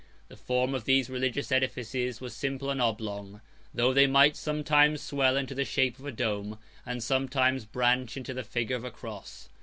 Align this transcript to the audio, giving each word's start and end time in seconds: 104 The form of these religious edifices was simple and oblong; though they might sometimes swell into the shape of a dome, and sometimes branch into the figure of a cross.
104 0.29 0.35
The 0.35 0.43
form 0.47 0.73
of 0.73 0.85
these 0.85 1.11
religious 1.11 1.51
edifices 1.51 2.19
was 2.19 2.33
simple 2.33 2.71
and 2.71 2.81
oblong; 2.81 3.39
though 3.71 3.93
they 3.93 4.07
might 4.07 4.35
sometimes 4.35 4.99
swell 4.99 5.37
into 5.37 5.53
the 5.53 5.63
shape 5.63 5.99
of 5.99 6.07
a 6.07 6.11
dome, 6.11 6.57
and 6.87 7.03
sometimes 7.03 7.65
branch 7.65 8.17
into 8.17 8.33
the 8.33 8.41
figure 8.43 8.77
of 8.77 8.83
a 8.83 8.89
cross. 8.89 9.47